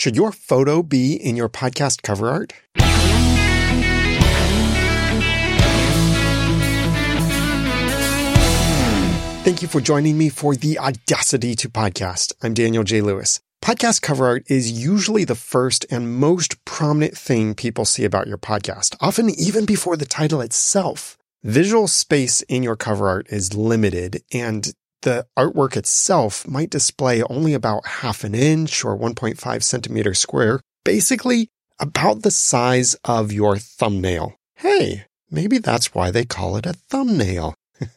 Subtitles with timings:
[0.00, 2.54] Should your photo be in your podcast cover art?
[9.44, 12.32] Thank you for joining me for the Audacity to Podcast.
[12.42, 13.02] I'm Daniel J.
[13.02, 13.40] Lewis.
[13.62, 18.38] Podcast cover art is usually the first and most prominent thing people see about your
[18.38, 21.18] podcast, often even before the title itself.
[21.42, 24.72] Visual space in your cover art is limited and
[25.02, 31.48] the artwork itself might display only about half an inch or 1.5 centimeter square, basically
[31.78, 34.36] about the size of your thumbnail.
[34.56, 37.54] Hey, maybe that's why they call it a thumbnail.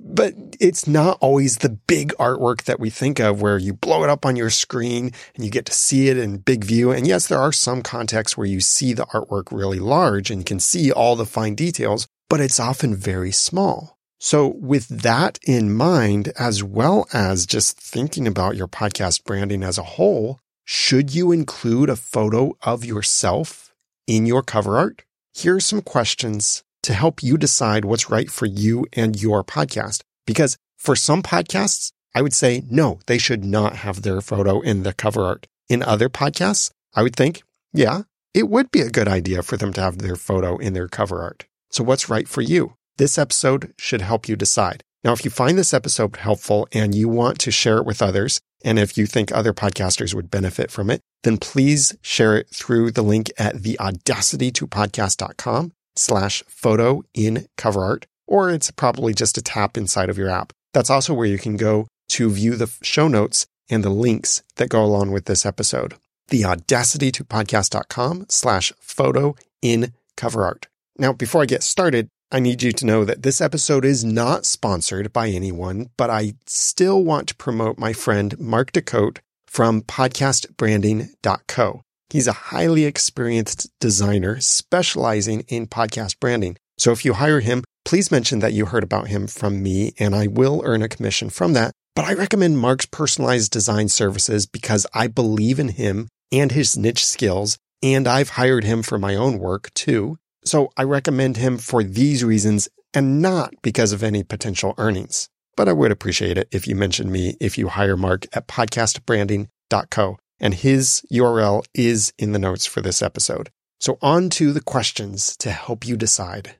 [0.00, 4.10] but it's not always the big artwork that we think of where you blow it
[4.10, 6.90] up on your screen and you get to see it in big view.
[6.90, 10.60] And yes, there are some contexts where you see the artwork really large and can
[10.60, 13.93] see all the fine details, but it's often very small.
[14.24, 19.76] So with that in mind, as well as just thinking about your podcast branding as
[19.76, 23.74] a whole, should you include a photo of yourself
[24.06, 25.04] in your cover art?
[25.34, 30.00] Here are some questions to help you decide what's right for you and your podcast.
[30.26, 34.84] Because for some podcasts, I would say no, they should not have their photo in
[34.84, 35.46] the cover art.
[35.68, 37.42] In other podcasts, I would think,
[37.74, 40.88] yeah, it would be a good idea for them to have their photo in their
[40.88, 41.44] cover art.
[41.70, 42.72] So what's right for you?
[42.96, 44.84] This episode should help you decide.
[45.02, 48.40] Now, if you find this episode helpful and you want to share it with others,
[48.64, 52.92] and if you think other podcasters would benefit from it, then please share it through
[52.92, 59.76] the link at theaudacity2podcast.com slash photo in cover art, or it's probably just a tap
[59.76, 60.52] inside of your app.
[60.72, 64.68] That's also where you can go to view the show notes and the links that
[64.68, 65.94] go along with this episode.
[66.30, 70.68] Theaudacity2podcast.com slash photo in cover art.
[70.96, 74.46] Now, before I get started, I need you to know that this episode is not
[74.46, 81.82] sponsored by anyone, but I still want to promote my friend Mark DeCote from podcastbranding.co.
[82.10, 86.56] He's a highly experienced designer specializing in podcast branding.
[86.76, 90.14] So if you hire him, please mention that you heard about him from me and
[90.14, 91.72] I will earn a commission from that.
[91.94, 97.06] But I recommend Mark's personalized design services because I believe in him and his niche
[97.06, 97.56] skills.
[97.82, 100.18] And I've hired him for my own work too.
[100.44, 105.28] So I recommend him for these reasons and not because of any potential earnings.
[105.56, 110.18] But I would appreciate it if you mentioned me if you hire Mark at podcastbranding.co.
[110.40, 113.50] And his URL is in the notes for this episode.
[113.80, 116.56] So on to the questions to help you decide.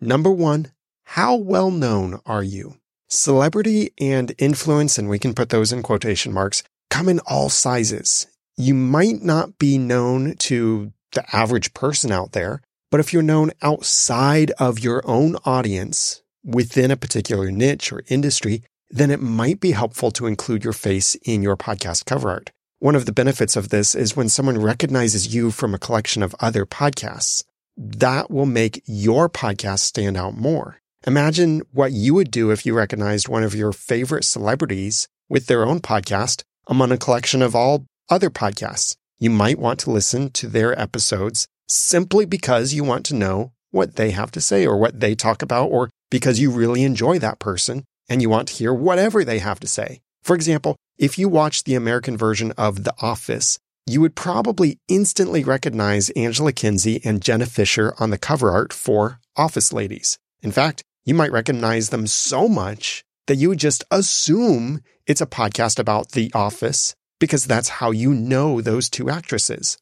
[0.00, 0.72] Number one,
[1.04, 2.76] how well known are you?
[3.08, 8.26] Celebrity and influence, and we can put those in quotation marks, come in all sizes.
[8.56, 12.60] You might not be known to the average person out there,
[12.90, 18.62] but if you're known outside of your own audience within a particular niche or industry,
[18.90, 22.50] then it might be helpful to include your face in your podcast cover art.
[22.78, 26.34] One of the benefits of this is when someone recognizes you from a collection of
[26.40, 27.42] other podcasts,
[27.76, 30.80] that will make your podcast stand out more.
[31.06, 35.64] Imagine what you would do if you recognized one of your favorite celebrities with their
[35.64, 38.96] own podcast among a collection of all other podcasts.
[39.18, 43.96] You might want to listen to their episodes simply because you want to know what
[43.96, 47.38] they have to say or what they talk about, or because you really enjoy that
[47.38, 50.00] person and you want to hear whatever they have to say.
[50.22, 55.44] For example, if you watch the American version of The Office, you would probably instantly
[55.44, 60.18] recognize Angela Kinsey and Jenna Fischer on the cover art for Office Ladies.
[60.42, 65.26] In fact, you might recognize them so much that you would just assume it's a
[65.26, 69.78] podcast about The Office because that's how you know those two actresses.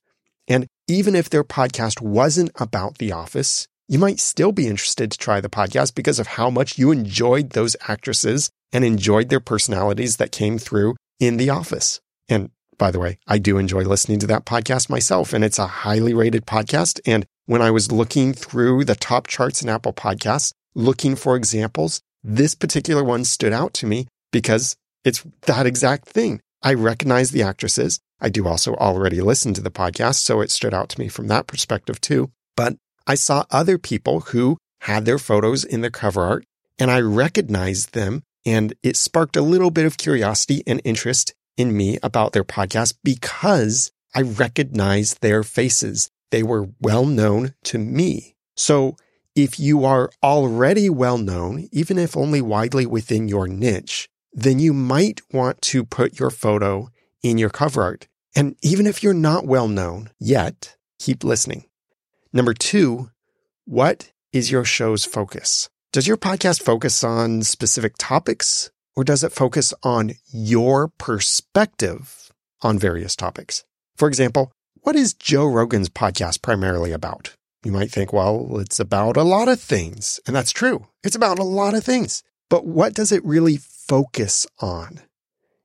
[0.49, 5.19] And even if their podcast wasn't about The Office, you might still be interested to
[5.19, 10.17] try the podcast because of how much you enjoyed those actresses and enjoyed their personalities
[10.17, 12.01] that came through in The Office.
[12.29, 15.67] And by the way, I do enjoy listening to that podcast myself, and it's a
[15.67, 17.01] highly rated podcast.
[17.07, 22.01] And when I was looking through the top charts in Apple Podcasts, looking for examples,
[22.23, 26.41] this particular one stood out to me because it's that exact thing.
[26.63, 28.01] I recognize the actresses.
[28.25, 31.29] I do also already listen to the podcast, so it stood out to me from
[31.29, 32.31] that perspective too.
[32.57, 32.77] But
[33.07, 36.47] I saw other people who had their photos in the cover art
[36.79, 41.77] and I recognized them and it sparked a little bit of curiosity and interest in
[41.77, 46.09] me about their podcast because I recognized their faces.
[46.31, 48.37] They were well known to me.
[48.57, 48.97] So
[49.35, 54.73] if you are already well known, even if only widely within your niche, then you
[54.73, 56.89] might want to put your photo
[57.23, 58.09] in your cover art.
[58.35, 61.65] And even if you're not well known yet, keep listening.
[62.33, 63.11] Number two,
[63.65, 65.69] what is your show's focus?
[65.93, 72.33] Does your podcast focus on specific topics or does it focus on your perspective
[72.63, 73.65] on various topics?
[73.97, 77.35] For example, what is Joe Rogan's podcast primarily about?
[77.65, 80.21] You might think, well, it's about a lot of things.
[80.27, 80.89] And that's true.
[81.03, 82.23] It's about a lot of things.
[82.51, 85.01] But what does it really focus on?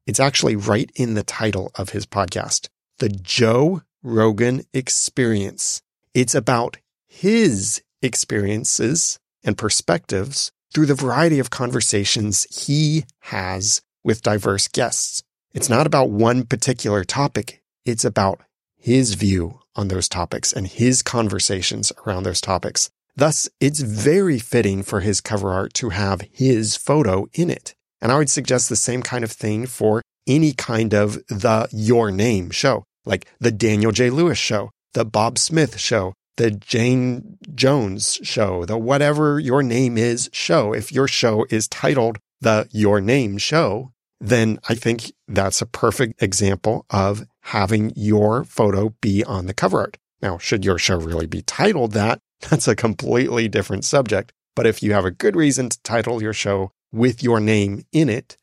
[0.09, 5.83] It's actually right in the title of his podcast, The Joe Rogan Experience.
[6.15, 6.77] It's about
[7.07, 15.21] his experiences and perspectives through the variety of conversations he has with diverse guests.
[15.53, 17.61] It's not about one particular topic.
[17.85, 18.41] It's about
[18.77, 22.89] his view on those topics and his conversations around those topics.
[23.15, 27.75] Thus, it's very fitting for his cover art to have his photo in it.
[28.01, 32.11] And I would suggest the same kind of thing for any kind of the Your
[32.11, 34.09] Name show, like the Daniel J.
[34.09, 40.29] Lewis show, the Bob Smith show, the Jane Jones show, the whatever your name is
[40.31, 40.73] show.
[40.73, 43.91] If your show is titled the Your Name show,
[44.21, 49.79] then I think that's a perfect example of having your photo be on the cover
[49.79, 49.97] art.
[50.21, 52.19] Now, should your show really be titled that?
[52.49, 54.31] That's a completely different subject.
[54.55, 58.09] But if you have a good reason to title your show with your name in
[58.09, 58.37] it,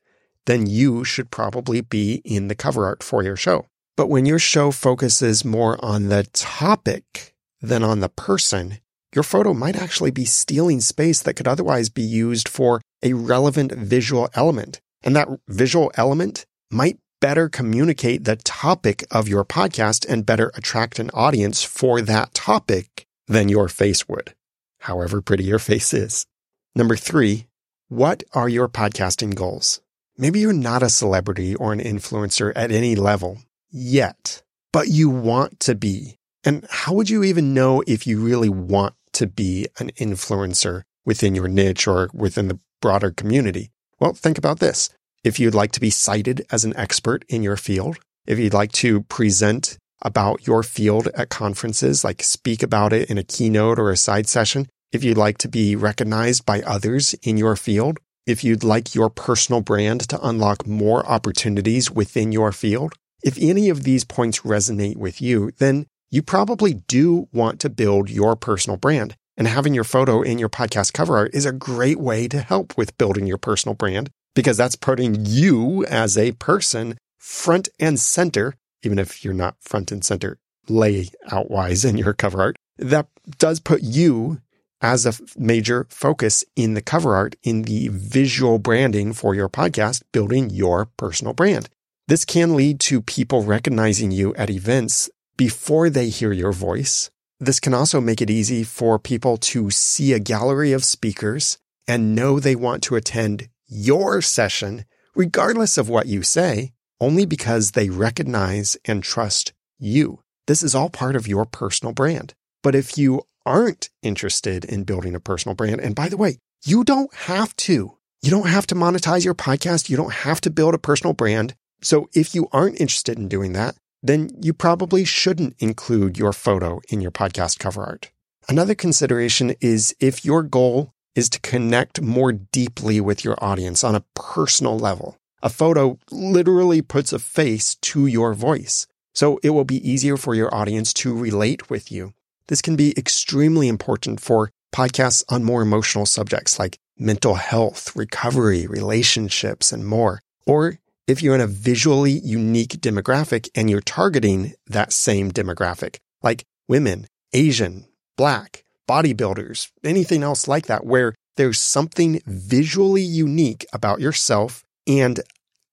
[0.47, 3.67] then you should probably be in the cover art for your show.
[3.97, 8.79] But when your show focuses more on the topic than on the person,
[9.15, 13.73] your photo might actually be stealing space that could otherwise be used for a relevant
[13.73, 14.81] visual element.
[15.03, 20.99] And that visual element might better communicate the topic of your podcast and better attract
[20.99, 24.35] an audience for that topic than your face would,
[24.81, 26.27] however pretty your face is.
[26.75, 27.47] Number three,
[27.88, 29.81] what are your podcasting goals?
[30.19, 33.38] Maybe you're not a celebrity or an influencer at any level
[33.71, 34.43] yet,
[34.73, 36.19] but you want to be.
[36.43, 41.37] And how would you even know if you really want to be an influencer within
[41.37, 43.71] your niche or within the broader community?
[44.00, 44.91] Well, think about this.
[45.23, 48.73] If you'd like to be cited as an expert in your field, if you'd like
[48.73, 53.91] to present about your field at conferences, like speak about it in a keynote or
[53.91, 58.43] a side session, if you'd like to be recognized by others in your field, if
[58.43, 63.85] you'd like your personal brand to unlock more opportunities within your field, if any of
[63.85, 69.17] these points resonate with you, then you probably do want to build your personal brand.
[69.37, 72.77] And having your photo in your podcast cover art is a great way to help
[72.77, 78.55] with building your personal brand because that's putting you as a person front and center,
[78.83, 80.38] even if you're not front and center
[80.69, 82.56] layout wise in your cover art.
[82.79, 84.41] That does put you
[84.81, 90.02] as a major focus in the cover art, in the visual branding for your podcast,
[90.12, 91.69] building your personal brand.
[92.08, 97.11] This can lead to people recognizing you at events before they hear your voice.
[97.40, 102.14] This can also make it easy for people to see a gallery of speakers and
[102.14, 104.84] know they want to attend your session,
[105.14, 110.20] regardless of what you say, only because they recognize and trust you.
[110.46, 112.34] This is all part of your personal brand.
[112.67, 116.83] But if you aren't interested in building a personal brand, and by the way, you
[116.83, 117.97] don't have to.
[118.23, 119.89] You don't have to monetize your podcast.
[119.89, 121.55] You don't have to build a personal brand.
[121.81, 126.81] So if you aren't interested in doing that, then you probably shouldn't include your photo
[126.89, 128.11] in your podcast cover art.
[128.49, 133.95] Another consideration is if your goal is to connect more deeply with your audience on
[133.95, 135.17] a personal level.
[135.41, 138.89] A photo literally puts a face to your voice.
[139.15, 142.12] So it will be easier for your audience to relate with you.
[142.49, 148.67] This can be extremely important for podcasts on more emotional subjects like mental health, recovery,
[148.67, 150.21] relationships, and more.
[150.47, 156.45] Or if you're in a visually unique demographic and you're targeting that same demographic, like
[156.69, 157.87] women, Asian,
[158.17, 164.65] black, bodybuilders, anything else like that, where there's something visually unique about yourself.
[164.87, 165.21] And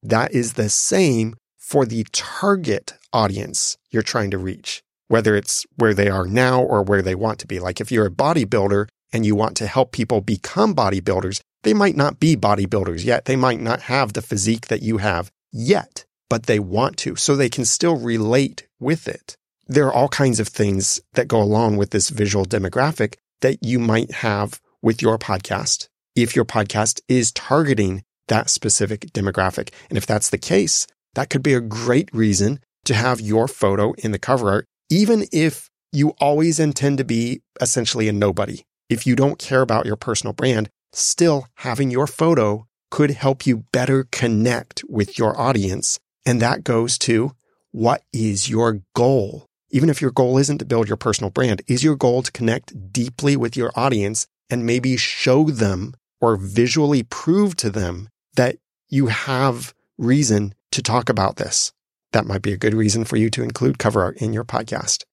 [0.01, 5.93] that is the same for the target audience you're trying to reach, whether it's where
[5.93, 7.59] they are now or where they want to be.
[7.59, 11.95] Like if you're a bodybuilder and you want to help people become bodybuilders, they might
[11.95, 13.25] not be bodybuilders yet.
[13.25, 17.15] They might not have the physique that you have yet, but they want to.
[17.15, 21.41] So they can still relate with it there are all kinds of things that go
[21.41, 27.01] along with this visual demographic that you might have with your podcast if your podcast
[27.07, 29.69] is targeting that specific demographic.
[29.89, 33.93] And if that's the case, that could be a great reason to have your photo
[33.93, 38.61] in the cover art, even if you always intend to be essentially a nobody.
[38.89, 43.63] If you don't care about your personal brand, still having your photo could help you
[43.71, 45.99] better connect with your audience.
[46.25, 47.31] And that goes to
[47.71, 49.47] what is your goal?
[49.73, 52.93] even if your goal isn't to build your personal brand, is your goal to connect
[52.93, 58.57] deeply with your audience and maybe show them or visually prove to them that
[58.87, 61.73] you have reason to talk about this.
[62.13, 65.03] That might be a good reason for you to include cover art in your podcast.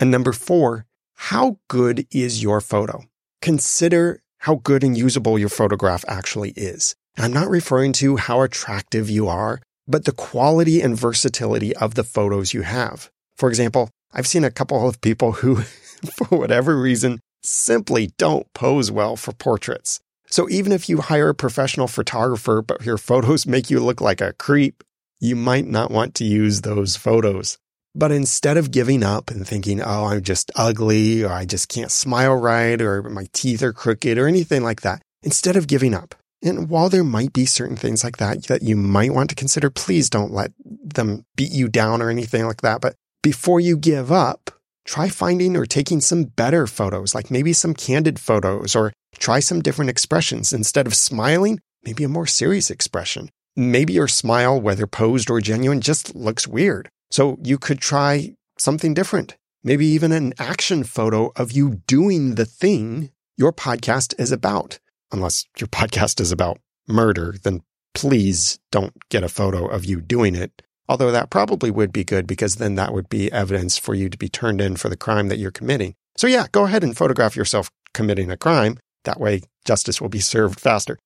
[0.00, 3.04] And number four, how good is your photo?
[3.40, 6.94] Consider how good and usable your photograph actually is.
[7.16, 12.04] I'm not referring to how attractive you are, but the quality and versatility of the
[12.04, 13.10] photos you have.
[13.36, 15.56] For example, I've seen a couple of people who,
[16.16, 20.00] for whatever reason, simply don't pose well for portraits.
[20.28, 24.20] So even if you hire a professional photographer, but your photos make you look like
[24.20, 24.82] a creep,
[25.20, 27.58] you might not want to use those photos.
[27.94, 31.90] But instead of giving up and thinking, oh, I'm just ugly or I just can't
[31.90, 36.14] smile right or my teeth are crooked or anything like that, instead of giving up,
[36.42, 39.70] and while there might be certain things like that that you might want to consider,
[39.70, 42.80] please don't let them beat you down or anything like that.
[42.80, 44.50] But before you give up,
[44.84, 49.62] try finding or taking some better photos, like maybe some candid photos or try some
[49.62, 50.52] different expressions.
[50.52, 53.30] Instead of smiling, maybe a more serious expression.
[53.58, 56.90] Maybe your smile, whether posed or genuine, just looks weird.
[57.10, 59.36] So you could try something different.
[59.64, 64.78] Maybe even an action photo of you doing the thing your podcast is about.
[65.10, 67.62] Unless your podcast is about murder, then
[67.94, 70.60] please don't get a photo of you doing it.
[70.86, 74.18] Although that probably would be good because then that would be evidence for you to
[74.18, 75.94] be turned in for the crime that you're committing.
[76.18, 78.78] So yeah, go ahead and photograph yourself committing a crime.
[79.04, 80.98] That way justice will be served faster.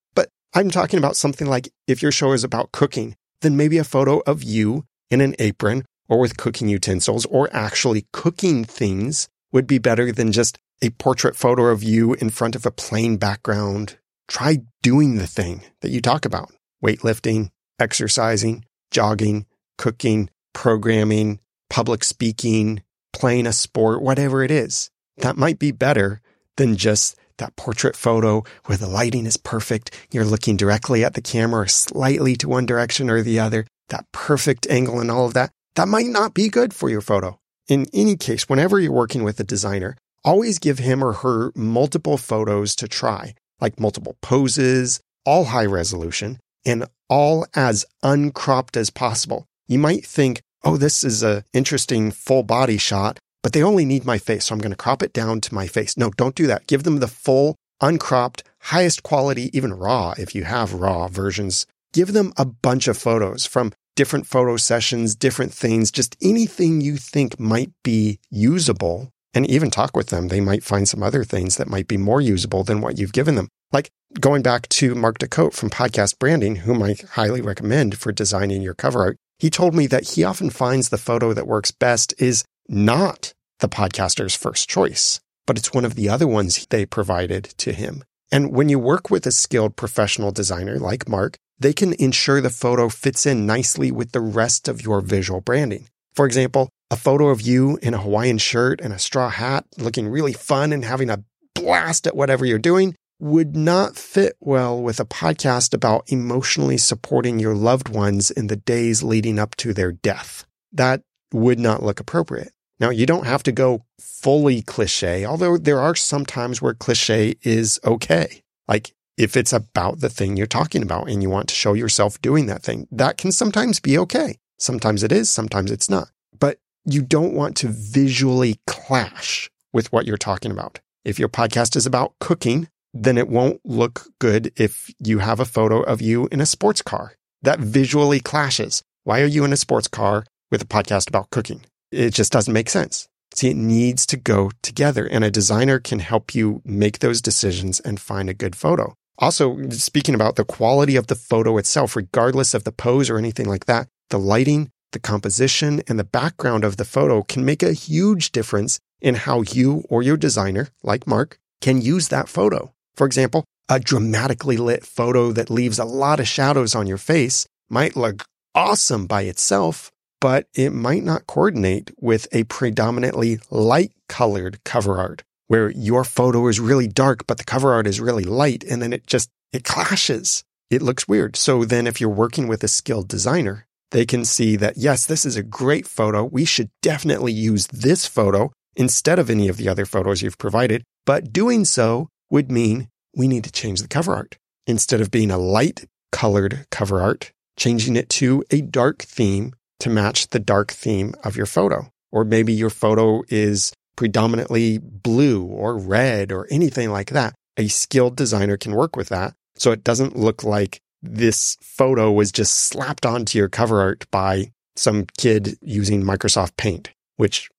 [0.52, 4.18] I'm talking about something like if your show is about cooking, then maybe a photo
[4.26, 9.78] of you in an apron or with cooking utensils or actually cooking things would be
[9.78, 13.96] better than just a portrait photo of you in front of a plain background.
[14.26, 16.50] Try doing the thing that you talk about
[16.84, 19.46] weightlifting, exercising, jogging,
[19.78, 21.38] cooking, programming,
[21.68, 24.90] public speaking, playing a sport, whatever it is.
[25.18, 26.20] That might be better
[26.56, 29.90] than just that portrait photo where the lighting is perfect.
[30.12, 34.06] You're looking directly at the camera, or slightly to one direction or the other, that
[34.12, 35.50] perfect angle and all of that.
[35.74, 37.38] That might not be good for your photo.
[37.68, 42.16] In any case, whenever you're working with a designer, always give him or her multiple
[42.16, 49.46] photos to try, like multiple poses, all high resolution, and all as uncropped as possible.
[49.68, 54.04] You might think, oh, this is an interesting full body shot, but they only need
[54.04, 55.96] my face, so I'm going to crop it down to my face.
[55.96, 56.66] No, don't do that.
[56.66, 61.66] Give them the full, uncropped, highest quality, even raw, if you have raw versions.
[61.92, 66.96] Give them a bunch of photos from different photo sessions, different things, just anything you
[66.96, 70.28] think might be usable and even talk with them.
[70.28, 73.34] They might find some other things that might be more usable than what you've given
[73.34, 73.48] them.
[73.72, 78.62] Like going back to Mark DeCote from Podcast Branding, whom I highly recommend for designing
[78.62, 79.16] your cover art.
[79.38, 83.68] He told me that he often finds the photo that works best is not the
[83.68, 88.04] podcaster's first choice, but it's one of the other ones they provided to him.
[88.30, 92.48] And when you work with a skilled professional designer like Mark, they can ensure the
[92.48, 95.88] photo fits in nicely with the rest of your visual branding.
[96.14, 100.08] For example, a photo of you in a Hawaiian shirt and a straw hat looking
[100.08, 101.24] really fun and having a
[101.56, 107.40] blast at whatever you're doing would not fit well with a podcast about emotionally supporting
[107.40, 110.46] your loved ones in the days leading up to their death.
[110.72, 112.52] That would not look appropriate.
[112.80, 117.36] Now, you don't have to go fully cliche, although there are some times where cliche
[117.42, 118.42] is okay.
[118.66, 122.20] Like if it's about the thing you're talking about and you want to show yourself
[122.22, 124.38] doing that thing, that can sometimes be okay.
[124.58, 126.08] Sometimes it is, sometimes it's not.
[126.38, 130.80] But you don't want to visually clash with what you're talking about.
[131.04, 135.44] If your podcast is about cooking, then it won't look good if you have a
[135.44, 137.12] photo of you in a sports car.
[137.42, 138.82] That visually clashes.
[139.04, 141.62] Why are you in a sports car with a podcast about cooking?
[141.90, 143.08] It just doesn't make sense.
[143.34, 147.80] See, it needs to go together and a designer can help you make those decisions
[147.80, 148.94] and find a good photo.
[149.18, 153.46] Also, speaking about the quality of the photo itself, regardless of the pose or anything
[153.46, 157.72] like that, the lighting, the composition, and the background of the photo can make a
[157.72, 162.72] huge difference in how you or your designer, like Mark, can use that photo.
[162.94, 167.46] For example, a dramatically lit photo that leaves a lot of shadows on your face
[167.68, 169.90] might look awesome by itself,
[170.20, 176.46] but it might not coordinate with a predominantly light colored cover art where your photo
[176.46, 178.62] is really dark, but the cover art is really light.
[178.62, 180.44] And then it just, it clashes.
[180.70, 181.34] It looks weird.
[181.34, 185.24] So then if you're working with a skilled designer, they can see that, yes, this
[185.24, 186.22] is a great photo.
[186.22, 190.84] We should definitely use this photo instead of any of the other photos you've provided.
[191.04, 194.36] But doing so would mean we need to change the cover art.
[194.68, 199.90] Instead of being a light colored cover art, changing it to a dark theme to
[199.90, 201.90] match the dark theme of your photo.
[202.12, 207.34] Or maybe your photo is predominantly blue or red or anything like that.
[207.56, 209.34] A skilled designer can work with that.
[209.56, 214.52] So it doesn't look like this photo was just slapped onto your cover art by
[214.76, 217.50] some kid using Microsoft Paint, which,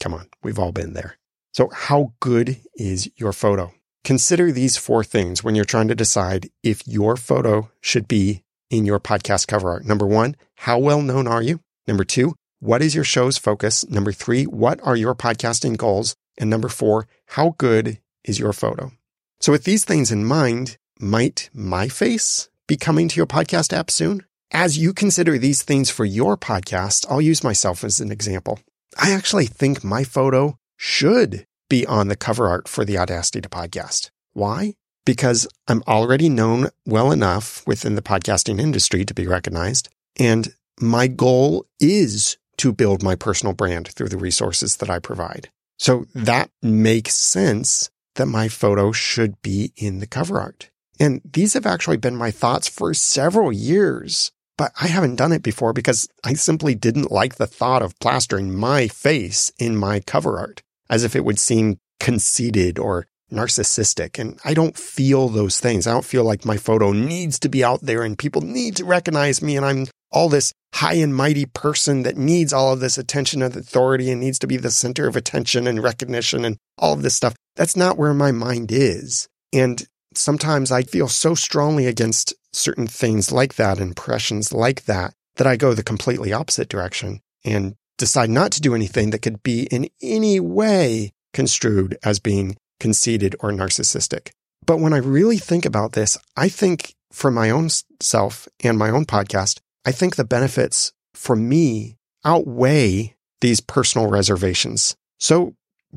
[0.00, 1.18] come on, we've all been there.
[1.52, 3.72] So how good is your photo?
[4.04, 8.86] Consider these four things when you're trying to decide if your photo should be in
[8.86, 9.84] your podcast cover art.
[9.84, 11.60] Number one, how well known are you?
[11.90, 13.84] Number two, what is your show's focus?
[13.90, 16.14] Number three, what are your podcasting goals?
[16.38, 18.92] And number four, how good is your photo?
[19.40, 23.90] So with these things in mind, might my face be coming to your podcast app
[23.90, 24.24] soon?
[24.52, 28.60] As you consider these things for your podcast, I'll use myself as an example.
[28.96, 33.48] I actually think my photo should be on the cover art for the Audacity to
[33.48, 34.10] podcast.
[34.32, 34.74] Why?
[35.04, 39.88] Because I'm already known well enough within the podcasting industry to be recognized.
[40.16, 45.50] And my goal is to build my personal brand through the resources that I provide.
[45.78, 50.70] So that makes sense that my photo should be in the cover art.
[50.98, 55.42] And these have actually been my thoughts for several years, but I haven't done it
[55.42, 60.38] before because I simply didn't like the thought of plastering my face in my cover
[60.38, 64.18] art as if it would seem conceited or narcissistic.
[64.18, 65.86] And I don't feel those things.
[65.86, 68.84] I don't feel like my photo needs to be out there and people need to
[68.84, 72.98] recognize me and I'm all this high and mighty person that needs all of this
[72.98, 76.92] attention and authority and needs to be the center of attention and recognition and all
[76.92, 77.34] of this stuff.
[77.56, 79.28] That's not where my mind is.
[79.52, 85.46] And sometimes I feel so strongly against certain things like that, impressions like that, that
[85.46, 89.64] I go the completely opposite direction and decide not to do anything that could be
[89.70, 94.30] in any way construed as being conceited or narcissistic.
[94.66, 97.68] But when I really think about this, I think for my own
[98.00, 104.94] self and my own podcast, I think the benefits for me outweigh these personal reservations.
[105.18, 105.54] So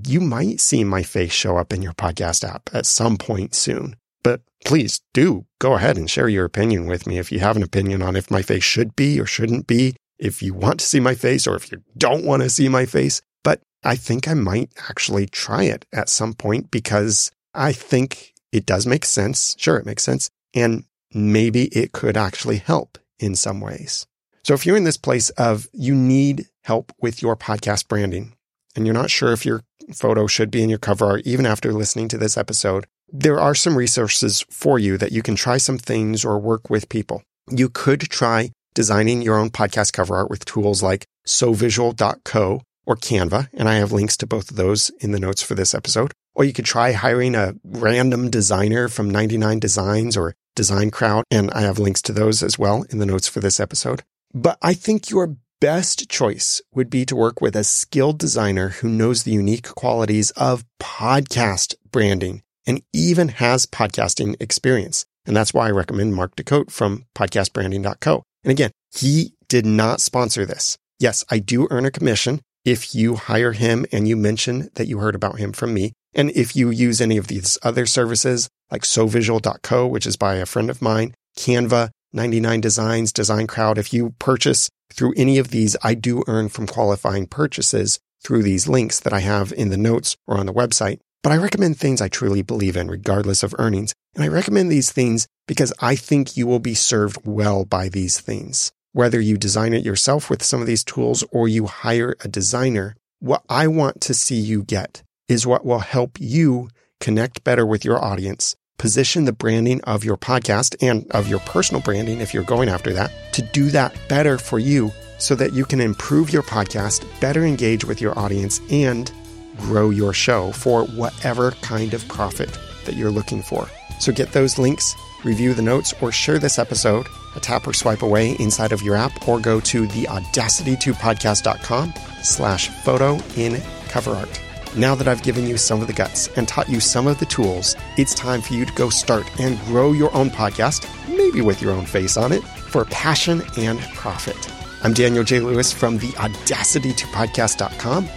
[0.07, 3.95] you might see my face show up in your podcast app at some point soon.
[4.23, 7.63] But please do go ahead and share your opinion with me if you have an
[7.63, 11.01] opinion on if my face should be or shouldn't be if you want to see
[11.01, 13.21] my face or if you don't want to see my face.
[13.43, 18.65] But I think I might actually try it at some point because I think it
[18.65, 19.55] does make sense.
[19.59, 20.29] Sure, it makes sense.
[20.53, 24.05] And maybe it could actually help in some ways.
[24.43, 28.33] So if you're in this place of you need help with your podcast branding
[28.75, 29.61] and you're not sure if your
[29.93, 33.55] photo should be in your cover art, even after listening to this episode, there are
[33.55, 37.23] some resources for you that you can try some things or work with people.
[37.49, 43.49] You could try designing your own podcast cover art with tools like sovisual.co or Canva.
[43.53, 46.11] And I have links to both of those in the notes for this episode.
[46.35, 51.23] Or you could try hiring a random designer from 99 Designs or Design Crowd.
[51.31, 54.03] And I have links to those as well in the notes for this episode.
[54.33, 58.89] But I think your best choice would be to work with a skilled designer who
[58.89, 65.05] knows the unique qualities of podcast branding and even has podcasting experience.
[65.25, 68.23] And that's why I recommend Mark DeCote from podcastbranding.co.
[68.43, 70.77] And again, he did not sponsor this.
[70.99, 74.97] Yes, I do earn a commission if you hire him and you mention that you
[74.99, 75.93] heard about him from me.
[76.13, 80.47] And if you use any of these other services like sovisual.co, which is by a
[80.47, 85.77] friend of mine, Canva, 99 Designs, Design Crowd, if you purchase through any of these,
[85.83, 90.17] I do earn from qualifying purchases through these links that I have in the notes
[90.27, 90.99] or on the website.
[91.21, 93.93] But I recommend things I truly believe in, regardless of earnings.
[94.15, 98.19] And I recommend these things because I think you will be served well by these
[98.19, 98.71] things.
[98.91, 102.95] Whether you design it yourself with some of these tools or you hire a designer,
[103.19, 107.83] what I want to see you get is what will help you connect better with
[107.83, 112.43] your audience, position the branding of your podcast and of your personal branding if you're
[112.43, 116.43] going after that to do that better for you so that you can improve your
[116.43, 119.11] podcast, better engage with your audience and
[119.57, 123.69] grow your show for whatever kind of profit that you're looking for.
[123.99, 128.01] So get those links, review the notes, or share this episode a tap or swipe
[128.01, 134.41] away inside of your app, or go to the audacity2podcast.com slash photo in cover art.
[134.75, 137.25] Now that I've given you some of the guts and taught you some of the
[137.25, 141.61] tools, it's time for you to go start and grow your own podcast, maybe with
[141.61, 144.51] your own face on it, for passion and profit.
[144.83, 145.41] I'm Daniel J.
[145.41, 148.09] Lewis from the audacity2podcast.com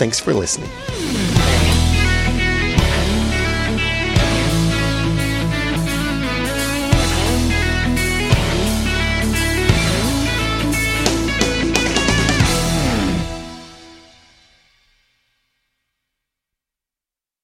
[0.00, 0.70] Thanks for listening.